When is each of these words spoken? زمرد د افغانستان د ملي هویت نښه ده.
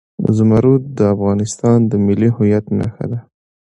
زمرد 0.37 0.83
د 0.97 0.99
افغانستان 1.15 1.77
د 1.89 1.91
ملي 2.05 2.29
هویت 2.35 2.65
نښه 2.79 3.05
ده. 3.11 3.19